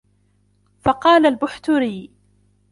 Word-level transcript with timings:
فَقَالَ 0.81 1.25
الْبُحْتُرِيُّ 1.25 2.11